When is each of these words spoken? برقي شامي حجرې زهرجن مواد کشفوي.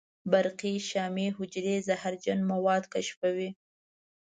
برقي 0.31 0.75
شامي 0.89 1.27
حجرې 1.37 1.75
زهرجن 1.87 2.39
مواد 2.51 2.83
کشفوي. 2.93 3.49